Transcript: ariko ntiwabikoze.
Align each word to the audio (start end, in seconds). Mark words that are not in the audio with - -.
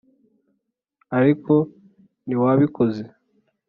ariko 1.17 1.53
ntiwabikoze. 2.25 3.03